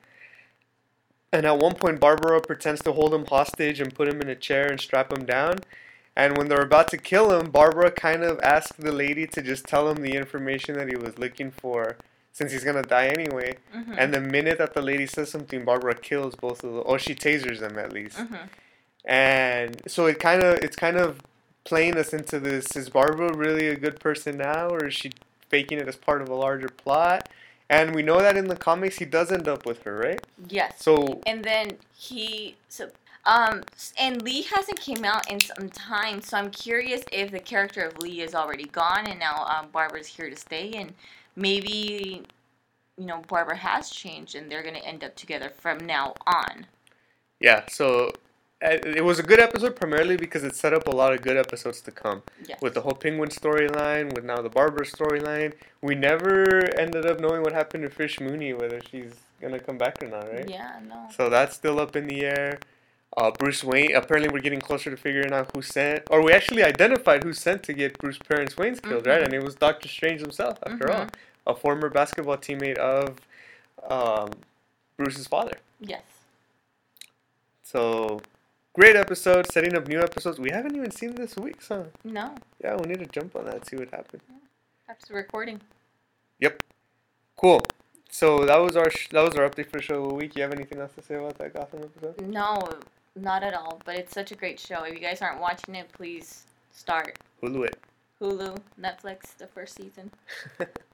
[1.30, 4.34] And at one point Barbara pretends to hold him hostage and put him in a
[4.34, 5.58] chair and strap him down.
[6.16, 9.66] And when they're about to kill him, Barbara kind of asks the lady to just
[9.66, 11.96] tell him the information that he was looking for
[12.38, 13.56] since he's gonna die anyway.
[13.74, 13.94] Mm-hmm.
[13.98, 17.12] And the minute that the lady says something, Barbara kills both of them, or she
[17.16, 18.16] tasers them at least.
[18.16, 18.46] Mm-hmm.
[19.04, 21.20] And so it kind of it's kind of
[21.64, 22.76] playing us into this.
[22.76, 25.10] Is Barbara really a good person now, or is she
[25.48, 27.28] faking it as part of a larger plot?
[27.68, 30.24] And we know that in the comics he does end up with her, right?
[30.48, 30.74] Yes.
[30.78, 32.88] So and then he so
[33.26, 33.64] um
[33.98, 37.98] and Lee hasn't came out in some time, so I'm curious if the character of
[37.98, 40.94] Lee is already gone and now um, Barbara's here to stay, and
[41.38, 42.24] maybe
[42.96, 46.66] you know Barbara has changed and they're gonna end up together from now on.
[47.40, 48.12] yeah, so
[48.60, 51.80] it was a good episode primarily because it set up a lot of good episodes
[51.82, 52.24] to come.
[52.48, 52.60] Yes.
[52.60, 57.42] With the whole Penguin storyline, with now the Barbara storyline, we never ended up knowing
[57.42, 60.48] what happened to Fish Mooney, whether she's gonna come back or not, right?
[60.50, 60.80] Yeah.
[60.88, 61.06] No.
[61.16, 62.58] So that's still up in the air.
[63.16, 63.94] Uh, Bruce Wayne.
[63.94, 67.62] Apparently, we're getting closer to figuring out who sent, or we actually identified who sent
[67.62, 69.20] to get Bruce parents Wayne's killed, right?
[69.20, 69.24] Mhm.
[69.26, 71.14] And it was Doctor Strange himself, after all, Mhm.
[71.48, 73.16] A former basketball teammate of
[73.88, 74.30] um,
[74.96, 75.56] Bruce's father.
[75.80, 76.02] Yes.
[77.62, 78.20] So,
[78.74, 80.38] great episode, setting up new episodes.
[80.38, 81.84] We haven't even seen this week, huh?
[82.04, 82.34] No.
[82.62, 84.22] Yeah, we need to jump on that, and see what happens.
[84.22, 84.48] happened.
[84.88, 85.60] After recording.
[86.40, 86.62] Yep.
[87.36, 87.60] Cool.
[88.10, 90.34] So that was our sh- that was our update for the show of the week.
[90.34, 92.26] You have anything else to say about that Gotham episode?
[92.26, 92.68] No,
[93.14, 93.80] not at all.
[93.84, 94.84] But it's such a great show.
[94.84, 97.18] If you guys aren't watching it, please start.
[97.42, 97.76] Hulu it.
[98.20, 100.10] Hulu, Netflix, the first season.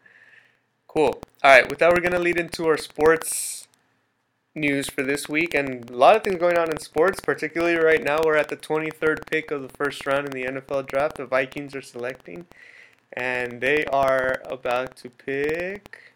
[0.95, 1.21] Cool.
[1.43, 1.69] All right.
[1.69, 3.67] With that, we're gonna lead into our sports
[4.55, 7.21] news for this week, and a lot of things going on in sports.
[7.21, 10.85] Particularly right now, we're at the 23rd pick of the first round in the NFL
[10.87, 11.17] draft.
[11.17, 12.47] The Vikings are selecting,
[13.13, 16.15] and they are about to pick.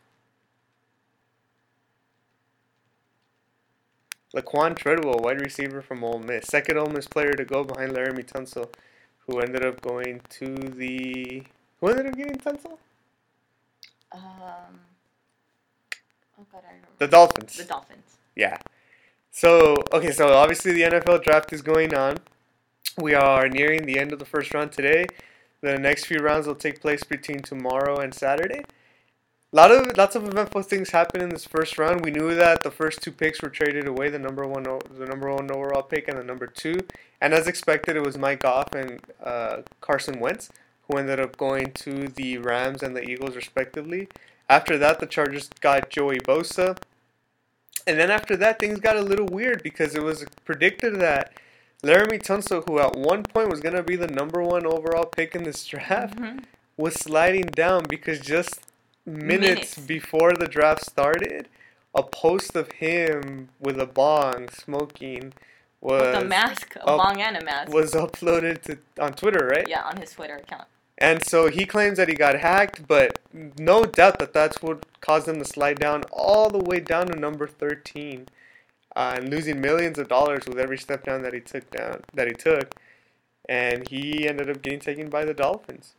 [4.33, 8.25] Laquan Treadwell, wide receiver from Ole Miss, second Ole Miss player to go behind Laremy
[8.25, 8.73] Tunsil,
[9.27, 11.43] who ended up going to the.
[11.81, 12.79] Who ended up getting Tunsil?
[14.12, 14.81] Um.
[16.38, 16.88] Oh God, I remember.
[16.99, 17.57] The Dolphins.
[17.57, 18.18] The Dolphins.
[18.37, 18.59] Yeah.
[19.31, 22.18] So, okay, so obviously the NFL draft is going on.
[22.97, 25.07] We are nearing the end of the first round today.
[25.61, 28.64] The next few rounds will take place between tomorrow and Saturday.
[29.53, 32.05] A lot of lots of eventful things happen in this first round.
[32.05, 35.33] We knew that the first two picks were traded away, the number one the number
[35.33, 36.81] one overall pick and the number two.
[37.21, 40.51] And as expected, it was Mike Goff and uh, Carson Wentz
[40.88, 44.09] who ended up going to the Rams and the Eagles respectively.
[44.48, 46.79] After that, the Chargers got Joey Bosa.
[47.87, 51.33] And then after that, things got a little weird because it was predicted that
[51.83, 55.35] Laremy Tunsil, who at one point was going to be the number one overall pick
[55.35, 56.44] in this draft, Mhm.
[56.77, 58.61] was sliding down because just
[59.07, 59.79] minutes, Minutes.
[59.79, 61.48] before the draft started,
[61.94, 65.33] a post of him with a bong smoking
[65.81, 67.72] was With a mask, a up- bong and a mask.
[67.72, 69.66] was uploaded to on Twitter, right?
[69.68, 70.66] yeah, on his Twitter account.
[71.00, 75.28] And so he claims that he got hacked, but no doubt that that's what caused
[75.28, 78.26] him to slide down all the way down to number 13,
[78.96, 82.26] uh, and losing millions of dollars with every step down that he took down that
[82.26, 82.74] he took,
[83.48, 85.94] and he ended up getting taken by the Dolphins.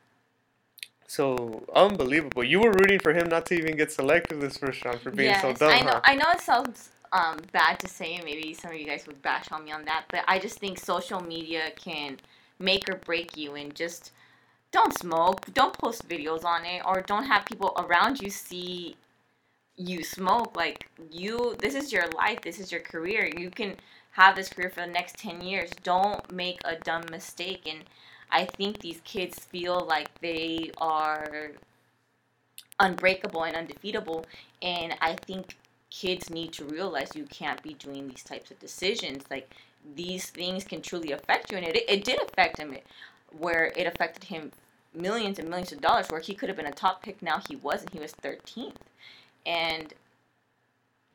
[1.08, 2.44] So unbelievable!
[2.44, 5.30] You were rooting for him not to even get selected this first round for being
[5.30, 5.94] yes, so dumb, I know.
[5.94, 6.02] huh?
[6.04, 9.22] I know it sounds um, bad to say, and maybe some of you guys would
[9.22, 12.18] bash on me on that, but I just think social media can
[12.60, 14.12] make or break you, and just
[14.72, 15.54] don't smoke.
[15.54, 18.96] Don't post videos on it, or don't have people around you see
[19.76, 20.56] you smoke.
[20.56, 22.42] Like you, this is your life.
[22.42, 23.30] This is your career.
[23.38, 23.76] You can
[24.12, 25.72] have this career for the next ten years.
[25.84, 27.68] Don't make a dumb mistake.
[27.68, 27.84] And
[28.32, 31.52] I think these kids feel like they are
[32.80, 34.26] unbreakable and undefeatable.
[34.62, 35.58] And I think
[35.90, 39.24] kids need to realize you can't be doing these types of decisions.
[39.32, 39.54] Like
[39.96, 42.76] these things can truly affect you, and it it did affect him,
[43.38, 44.52] where it affected him
[44.94, 46.08] millions and millions of dollars.
[46.10, 47.94] Where he could have been a top pick, now he wasn't.
[47.94, 48.76] He was 13th,
[49.46, 49.94] and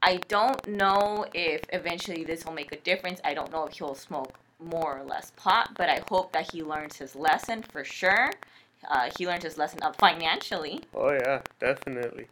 [0.03, 3.21] I don't know if eventually this will make a difference.
[3.25, 6.63] I don't know if he'll smoke more or less pot, but I hope that he
[6.63, 8.31] learns his lesson for sure.
[8.89, 10.83] Uh, he learned his lesson up financially.
[10.95, 12.27] Oh yeah, definitely.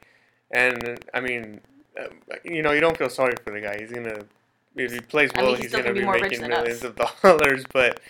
[0.51, 1.61] And I mean,
[1.99, 2.09] uh,
[2.45, 3.79] you know, you don't feel sorry for the guy.
[3.79, 4.25] He's gonna,
[4.77, 7.65] if he plays well, I mean, he's, he's gonna be, be making millions of dollars.
[7.73, 8.01] But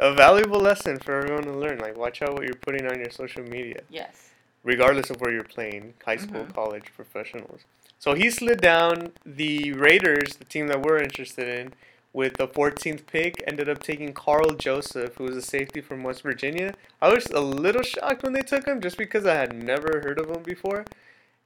[0.00, 1.78] a valuable lesson for everyone to learn.
[1.78, 3.82] Like, watch out what you're putting on your social media.
[3.90, 4.30] Yes.
[4.64, 6.52] Regardless of where you're playing, high school, mm-hmm.
[6.52, 7.60] college, professionals.
[7.98, 9.12] So he slid down.
[9.26, 11.74] The Raiders, the team that we're interested in,
[12.14, 16.22] with the 14th pick, ended up taking Karl Joseph, who was a safety from West
[16.22, 16.74] Virginia.
[17.00, 20.18] I was a little shocked when they took him, just because I had never heard
[20.18, 20.86] of him before.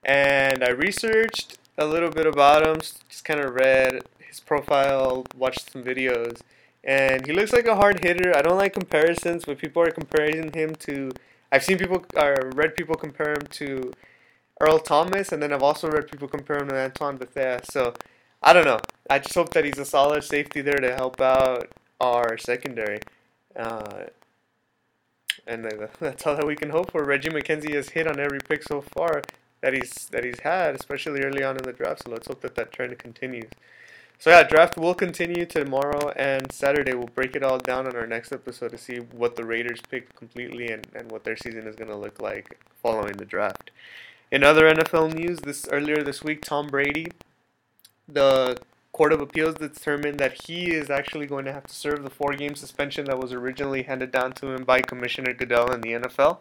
[0.04, 5.72] And I researched a little bit about him, just kind of read his profile, watched
[5.72, 6.40] some videos,
[6.84, 8.36] and he looks like a hard hitter.
[8.36, 11.12] I don't like comparisons, but people are comparing him to.
[11.50, 13.92] I've seen people, or uh, read people compare him to
[14.60, 17.60] Earl Thomas, and then I've also read people compare him to Antoine Bethea.
[17.64, 17.94] So
[18.42, 18.80] I don't know.
[19.08, 23.00] I just hope that he's a solid safety there to help out our secondary.
[23.56, 24.04] Uh,
[25.46, 25.64] and
[26.00, 27.04] that's all that we can hope for.
[27.04, 29.22] Reggie McKenzie has hit on every pick so far
[29.60, 32.04] that he's that he's had, especially early on in the draft.
[32.04, 33.50] So let's hope that that trend continues.
[34.18, 36.94] So yeah, draft will continue tomorrow and Saturday.
[36.94, 40.16] We'll break it all down on our next episode to see what the Raiders picked
[40.16, 43.70] completely and, and what their season is going to look like following the draft.
[44.30, 47.08] In other NFL news, this earlier this week, Tom Brady,
[48.08, 48.56] the
[48.92, 52.54] Court of Appeals determined that he is actually going to have to serve the four-game
[52.54, 56.40] suspension that was originally handed down to him by Commissioner Goodell in the NFL.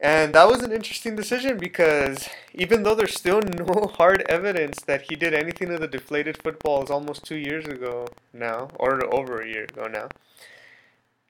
[0.00, 5.02] And that was an interesting decision because even though there's still no hard evidence that
[5.02, 9.48] he did anything to the deflated footballs almost two years ago now, or over a
[9.48, 10.08] year ago now,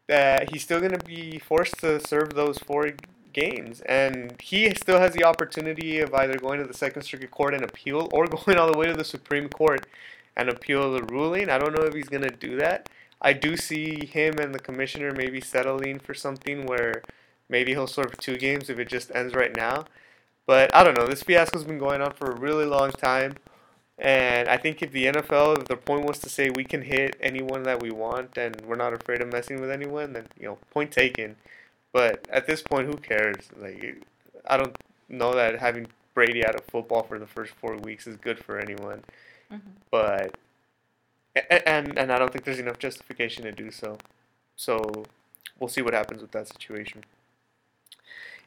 [0.06, 2.90] that he's still going to be forced to serve those four
[3.32, 3.80] games.
[3.82, 7.64] And he still has the opportunity of either going to the Second Circuit Court and
[7.64, 9.86] appeal or going all the way to the Supreme Court
[10.36, 11.50] and appeal the ruling.
[11.50, 12.88] I don't know if he's going to do that.
[13.20, 17.02] I do see him and the commissioner maybe settling for something where
[17.48, 19.84] Maybe he'll serve two games if it just ends right now.
[20.46, 21.06] But I don't know.
[21.06, 23.36] This fiasco's been going on for a really long time.
[23.98, 27.16] And I think if the NFL, if the point was to say we can hit
[27.20, 30.58] anyone that we want and we're not afraid of messing with anyone, then, you know,
[30.70, 31.36] point taken.
[31.92, 33.48] But at this point, who cares?
[33.56, 34.04] Like,
[34.46, 34.76] I don't
[35.08, 38.58] know that having Brady out of football for the first four weeks is good for
[38.58, 39.04] anyone.
[39.52, 39.70] Mm-hmm.
[39.90, 40.36] But,
[41.66, 43.98] and, and I don't think there's enough justification to do so.
[44.56, 45.04] So
[45.60, 47.04] we'll see what happens with that situation.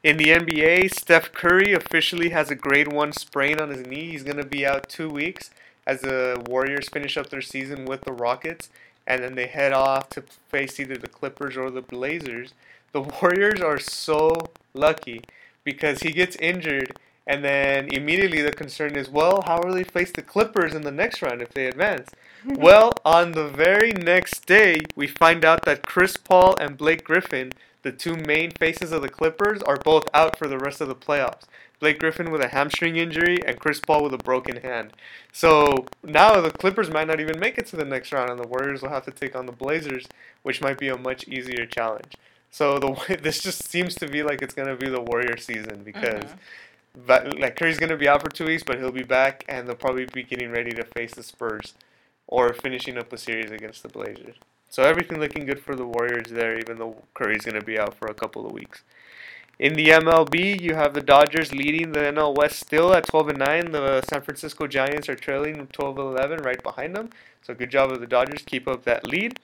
[0.04, 4.10] In the NBA, Steph Curry officially has a grade 1 sprain on his knee.
[4.12, 5.50] He's going to be out two weeks
[5.88, 8.68] as the Warriors finish up their season with the Rockets,
[9.08, 12.54] and then they head off to face either the Clippers or the Blazers.
[12.92, 14.34] The Warriors are so
[14.72, 15.22] lucky
[15.64, 20.12] because he gets injured, and then immediately the concern is, well, how will they face
[20.12, 22.10] the Clippers in the next round if they advance?
[22.46, 27.52] well, on the very next day, we find out that Chris Paul and Blake Griffin
[27.88, 30.94] the two main faces of the Clippers are both out for the rest of the
[30.94, 31.44] playoffs.
[31.80, 34.92] Blake Griffin with a hamstring injury and Chris Paul with a broken hand.
[35.32, 38.46] So now the Clippers might not even make it to the next round, and the
[38.46, 40.06] Warriors will have to take on the Blazers,
[40.42, 42.14] which might be a much easier challenge.
[42.50, 46.24] So the this just seems to be like it's gonna be the Warrior season because.
[47.06, 47.40] Mm-hmm.
[47.40, 50.06] like Curry's gonna be out for two weeks, but he'll be back, and they'll probably
[50.06, 51.74] be getting ready to face the Spurs,
[52.26, 54.36] or finishing up a series against the Blazers.
[54.68, 57.94] So everything looking good for the Warriors there, even though Curry's going to be out
[57.94, 58.82] for a couple of weeks.
[59.58, 63.38] In the MLB, you have the Dodgers leading the NL West still at 12 and
[63.38, 63.72] 9.
[63.72, 67.10] The San Francisco Giants are trailing 12 and 11 right behind them.
[67.42, 69.40] So good job of the Dodgers keep up that lead.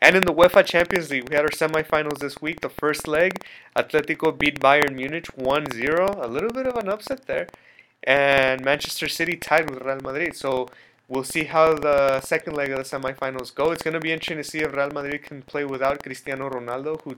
[0.00, 2.60] And in the UEFA Champions League, we had our semifinals this week.
[2.60, 6.24] The first leg, Atletico beat Bayern Munich 1-0.
[6.24, 7.48] A little bit of an upset there.
[8.04, 10.36] And Manchester City tied with Real Madrid.
[10.36, 10.68] So
[11.08, 13.70] We'll see how the second leg of the semifinals go.
[13.70, 17.00] It's going to be interesting to see if Real Madrid can play without Cristiano Ronaldo,
[17.02, 17.16] who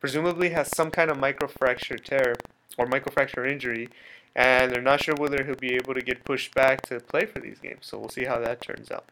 [0.00, 2.34] presumably has some kind of microfracture tear
[2.76, 3.88] or microfracture injury,
[4.34, 7.38] and they're not sure whether he'll be able to get pushed back to play for
[7.38, 7.86] these games.
[7.86, 9.04] So we'll see how that turns out.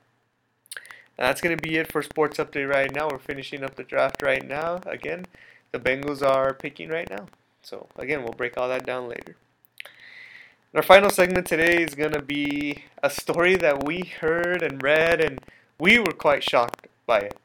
[1.19, 3.09] And that's going to be it for Sports Update right now.
[3.09, 4.81] We're finishing up the draft right now.
[4.87, 5.27] Again,
[5.73, 7.27] the Bengals are picking right now.
[7.63, 9.37] So again, we'll break all that down later.
[10.75, 15.21] Our final segment today is going to be a story that we heard and read,
[15.21, 15.41] and
[15.79, 17.37] we were quite shocked by it.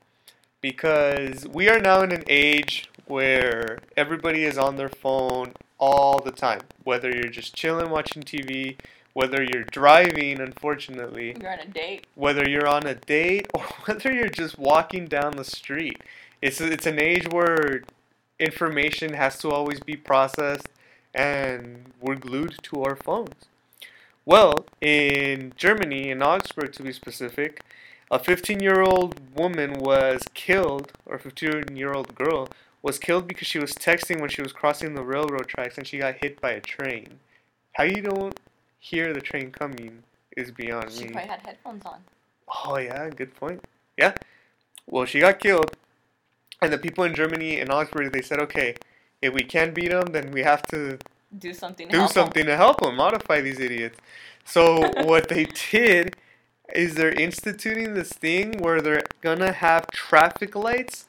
[0.59, 6.31] Because we are now in an age where everybody is on their phone all the
[6.31, 6.61] time.
[6.83, 8.75] Whether you're just chilling watching TV,
[9.13, 12.05] whether you're driving, unfortunately, You're on a date.
[12.15, 16.01] whether you're on a date, or whether you're just walking down the street.
[16.41, 17.83] It's, it's an age where
[18.39, 20.67] information has to always be processed
[21.13, 23.45] and we're glued to our phones.
[24.25, 27.63] Well, in Germany, in Augsburg to be specific,
[28.09, 32.47] a 15 year old woman was killed, or 15 year old girl
[32.81, 35.97] was killed because she was texting when she was crossing the railroad tracks and she
[35.97, 37.19] got hit by a train.
[37.73, 38.39] How you don't
[38.79, 40.03] hear the train coming
[40.35, 41.07] is beyond She me.
[41.07, 41.99] She probably had headphones on.
[42.65, 43.63] Oh yeah, good point.
[43.97, 44.13] Yeah.
[44.87, 45.77] Well, she got killed,
[46.61, 48.75] and the people in Germany in Augsburg they said, okay,
[49.21, 50.97] if we can't beat them, then we have to
[51.37, 51.87] Do something.
[51.89, 53.97] To do something to help them, modify these idiots.
[54.45, 56.15] So what they did
[56.73, 61.05] is they're instituting this thing where they're gonna have traffic lights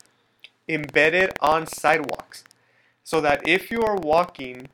[0.68, 2.44] embedded on sidewalks,
[3.04, 4.68] so that if you are walking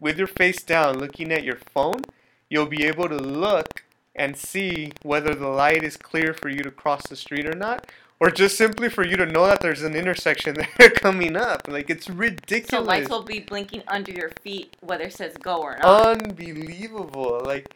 [0.00, 2.02] with your face down, looking at your phone,
[2.48, 3.84] you'll be able to look
[4.14, 7.86] and see whether the light is clear for you to cross the street or not,
[8.20, 11.68] or just simply for you to know that there's an intersection there coming up.
[11.68, 12.70] Like it's ridiculous.
[12.70, 16.18] So lights will be blinking under your feet, whether it says go or not.
[16.20, 17.42] unbelievable.
[17.44, 17.74] Like,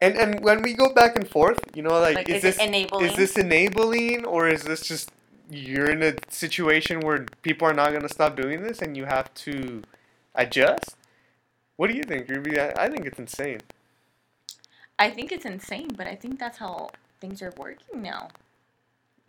[0.00, 2.58] and and when we go back and forth, you know, like, like, is, is, this
[2.58, 3.06] enabling?
[3.06, 5.10] is this enabling or is this just
[5.50, 9.32] you're in a situation where people are not gonna stop doing this and you have
[9.34, 9.82] to
[10.34, 10.96] adjust?
[11.76, 12.60] What do you think, Ruby?
[12.60, 13.60] I, I think it's insane.
[14.98, 16.90] I think it's insane, but I think that's how
[17.20, 18.28] things are working now.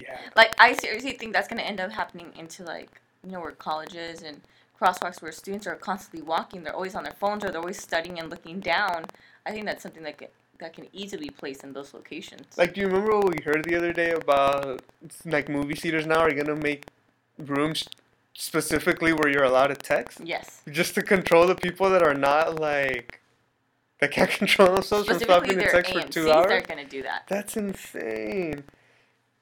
[0.04, 0.20] Yeah.
[0.36, 3.52] Like, I seriously think that's going to end up happening into, like, you know, where
[3.52, 4.42] colleges and
[4.80, 6.64] crosswalks where students are constantly walking.
[6.64, 9.06] They're always on their phones or they're always studying and looking down.
[9.46, 10.28] I think that's something that can,
[10.60, 12.58] that can easily be placed in those locations.
[12.58, 14.82] Like, do you remember what we heard the other day about
[15.26, 16.86] like movie theaters now are gonna make
[17.38, 17.88] rooms
[18.34, 20.20] specifically where you're allowed to text?
[20.24, 20.62] yes.
[20.72, 23.22] just to control the people that are not like
[24.00, 26.64] that can't control themselves from stopping to text for AMCs two are hours.
[26.68, 27.24] going to do that.
[27.28, 28.64] That's insane.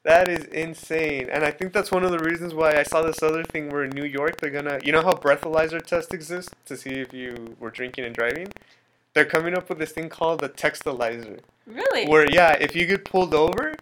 [0.03, 3.21] That is insane, and I think that's one of the reasons why I saw this
[3.21, 6.75] other thing where in New York they're gonna, you know how breathalyzer test exists to
[6.75, 8.47] see if you were drinking and driving.
[9.13, 12.07] They're coming up with this thing called the Textalyzer, Really?
[12.07, 13.75] where yeah, if you get pulled over,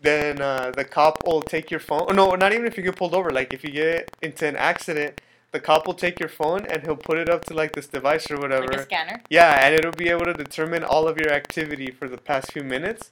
[0.00, 2.16] then uh, the cop will take your phone.
[2.16, 3.30] No, not even if you get pulled over.
[3.30, 5.20] Like if you get into an accident,
[5.52, 8.30] the cop will take your phone and he'll put it up to like this device
[8.30, 8.68] or whatever.
[8.68, 9.20] like a scanner?
[9.28, 12.62] Yeah, and it'll be able to determine all of your activity for the past few
[12.62, 13.10] minutes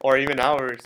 [0.00, 0.80] or even hours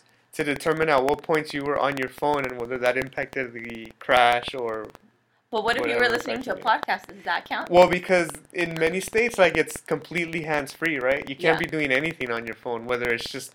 [0.45, 3.93] to determine at what points you were on your phone and whether that impacted the
[3.99, 4.87] crash or
[5.51, 7.07] But what if you were listening to a podcast?
[7.09, 7.71] Does that count?
[7.71, 11.29] well because in many states like it's completely hands free, right?
[11.29, 11.67] You can't Yeah.
[11.67, 13.55] be doing anything on your phone whether it's just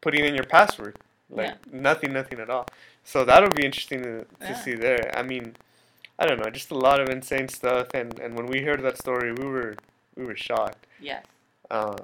[0.00, 0.96] putting in your password.
[1.28, 2.66] Like nothing nothing at all.
[3.04, 4.54] So that'll be interesting to, to Yeah.
[4.64, 5.10] see there.
[5.20, 5.56] I mean,
[6.20, 8.96] I don't know, just a lot of insane stuff and and when we heard that
[8.98, 9.74] story, we were
[10.16, 10.86] we were shocked.
[11.00, 11.24] Yes.
[11.70, 11.96] uh,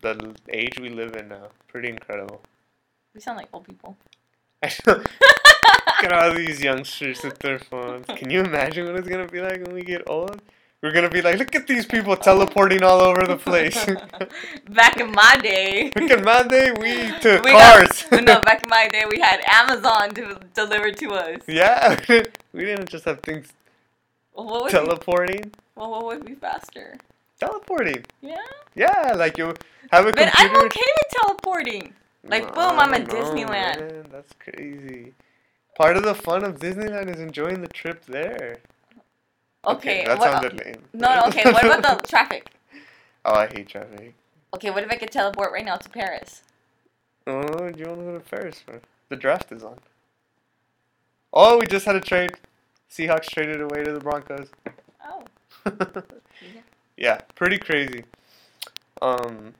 [0.00, 0.14] the
[0.48, 1.48] age we live in now.
[1.68, 2.40] Pretty incredible.
[3.14, 3.96] We sound like old people.
[4.86, 5.06] Look
[6.04, 8.06] at all these youngsters with their phones.
[8.06, 10.40] Can you imagine what it's gonna be like when we get old?
[10.82, 13.84] We're gonna be like, look at these people teleporting all over the place.
[14.70, 15.90] back in my day.
[15.94, 18.06] Back in my day, we took We got- cars.
[18.22, 21.40] no, back in my day, we had Amazon to deliver to us.
[21.46, 22.00] yeah,
[22.54, 23.48] we didn't just have things
[24.34, 25.52] Well, what would be, teleporting.
[25.74, 26.96] well, what would be faster?
[27.38, 28.04] Teleporting.
[28.22, 28.36] Yeah.
[28.74, 29.54] Yeah, like you
[29.92, 30.32] have a But computer.
[30.38, 31.92] I'm okay with teleporting.
[32.24, 33.48] Like, No, boom, I'm don't Disneyland.
[33.48, 34.06] man.
[34.10, 35.14] That's crazy.
[35.76, 38.58] Part of the fun of Disneyland is enjoying the trip there.
[39.66, 40.04] Okay.
[40.06, 40.82] that what, sounded lame.
[40.92, 41.50] no, no, okay.
[41.50, 42.50] What about the traffic?
[43.24, 44.14] Oh, I hate traffic.
[44.54, 46.42] Okay, what if I could teleport right now to Paris?
[47.26, 48.80] Oh, do you want to go to Paris for?
[49.08, 49.78] The draft is on.
[51.32, 52.30] Oh, we just had a trade.
[52.90, 54.48] Seahawks traded away to the Broncos.
[55.06, 55.24] Oh.
[56.96, 58.04] yeah, pretty crazy.
[59.00, 59.54] Um,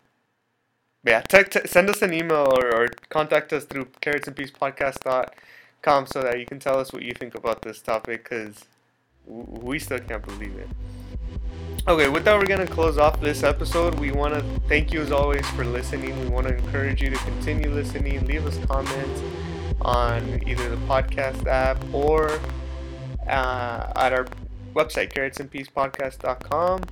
[1.04, 1.22] yeah,
[1.64, 6.78] send us an email or, or contact us through carrotsandpeaspodcast.com so that you can tell
[6.78, 8.64] us what you think about this topic because
[9.26, 10.68] we still can't believe it.
[11.88, 13.98] Okay, with that, we're going to close off this episode.
[13.98, 16.18] We want to thank you as always for listening.
[16.20, 18.26] We want to encourage you to continue listening.
[18.26, 19.22] Leave us comments
[19.80, 22.38] on either the podcast app or
[23.26, 24.26] uh, at our
[24.74, 26.82] website, carrotsandpeaspodcast.com.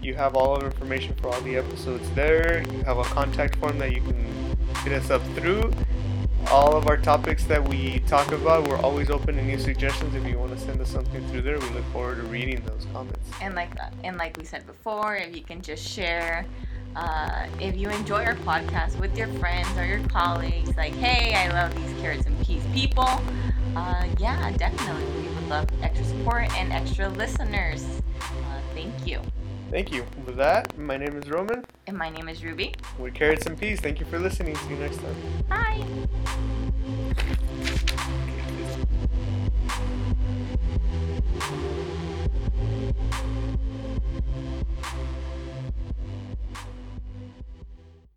[0.00, 2.62] You have all of information for all the episodes there.
[2.72, 5.72] You have a contact form that you can hit us up through.
[6.50, 10.14] all of our topics that we talk about, we're always open to new suggestions.
[10.14, 12.86] If you want to send us something through there, we look forward to reading those
[12.92, 13.34] comments.
[13.40, 13.74] And like
[14.04, 16.46] and like we said before, if you can just share,
[16.96, 21.48] uh, if you enjoy our podcast with your friends or your colleagues, like, hey, I
[21.52, 23.08] love these carrots and peas people.
[23.76, 27.84] Uh, yeah, definitely, we would love extra support and extra listeners.
[28.22, 29.20] Uh, thank you.
[29.70, 30.04] Thank you.
[30.24, 31.64] With that, my name is Roman.
[31.86, 32.74] And my name is Ruby.
[32.98, 33.68] We carried some peace.
[33.68, 33.80] Peas.
[33.80, 34.56] Thank you for listening.
[34.56, 35.14] See you next time.
[35.48, 35.84] Bye.